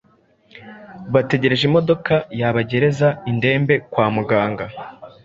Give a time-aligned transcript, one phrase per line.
[1.13, 4.65] bategereje imodoka yabagereza indembe kwa muganga